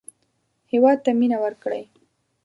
هېواد 0.71 0.97
ته 1.05 1.11
مېنه 1.19 1.37
وکړئ 1.43 1.83